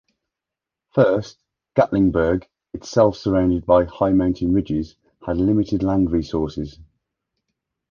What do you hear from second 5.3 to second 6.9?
limited land resources.